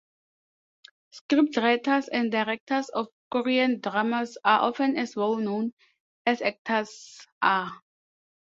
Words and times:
Scriptwriters 1.11 2.07
and 2.11 2.31
directors 2.31 2.89
of 2.89 3.09
Korean 3.29 3.79
dramas 3.81 4.35
are 4.43 4.61
often 4.61 4.97
as 4.97 5.15
well 5.15 5.35
known 5.35 5.73
as 6.25 6.41
actors 6.41 7.19
are. 7.39 7.79